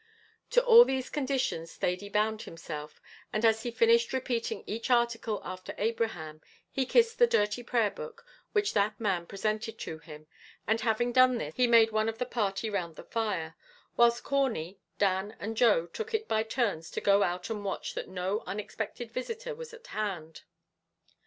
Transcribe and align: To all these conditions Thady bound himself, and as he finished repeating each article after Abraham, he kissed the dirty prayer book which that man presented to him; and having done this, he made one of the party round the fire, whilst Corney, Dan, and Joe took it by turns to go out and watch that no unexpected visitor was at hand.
To 0.49 0.65
all 0.65 0.83
these 0.83 1.11
conditions 1.11 1.75
Thady 1.75 2.09
bound 2.09 2.41
himself, 2.41 2.99
and 3.31 3.45
as 3.45 3.61
he 3.61 3.69
finished 3.69 4.13
repeating 4.13 4.63
each 4.65 4.89
article 4.89 5.39
after 5.45 5.75
Abraham, 5.77 6.41
he 6.71 6.87
kissed 6.87 7.19
the 7.19 7.27
dirty 7.27 7.61
prayer 7.61 7.91
book 7.91 8.25
which 8.51 8.73
that 8.73 8.99
man 8.99 9.27
presented 9.27 9.77
to 9.77 9.99
him; 9.99 10.25
and 10.65 10.81
having 10.81 11.11
done 11.11 11.37
this, 11.37 11.53
he 11.53 11.67
made 11.67 11.91
one 11.91 12.09
of 12.09 12.17
the 12.17 12.25
party 12.25 12.67
round 12.67 12.95
the 12.95 13.03
fire, 13.03 13.53
whilst 13.95 14.23
Corney, 14.23 14.79
Dan, 14.97 15.35
and 15.39 15.55
Joe 15.55 15.85
took 15.85 16.15
it 16.15 16.27
by 16.27 16.41
turns 16.41 16.89
to 16.89 16.99
go 16.99 17.21
out 17.21 17.51
and 17.51 17.63
watch 17.63 17.93
that 17.93 18.09
no 18.09 18.41
unexpected 18.47 19.11
visitor 19.11 19.53
was 19.53 19.71
at 19.71 19.85
hand. 19.85 20.41